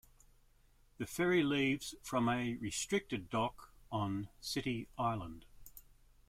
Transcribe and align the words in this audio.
The 0.97 1.05
ferry 1.05 1.43
leaves 1.43 1.93
from 2.01 2.27
a 2.27 2.55
restricted 2.55 3.29
dock 3.29 3.71
on 3.91 4.29
City 4.39 4.87
Island. 4.97 5.45